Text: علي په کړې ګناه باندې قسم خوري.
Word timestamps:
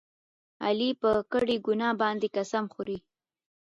علي 0.65 0.89
په 1.01 1.11
کړې 1.31 1.55
ګناه 1.65 1.93
باندې 2.01 2.27
قسم 2.35 2.63
خوري. 2.73 2.97